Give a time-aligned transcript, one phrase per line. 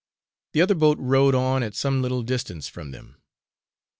[0.53, 3.21] The other boat rowed on at some little distance from them.